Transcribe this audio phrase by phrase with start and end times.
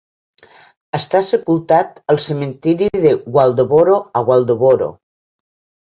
[0.97, 4.93] Està sepultat al cementiri de Waldoboro, a Waldoboro.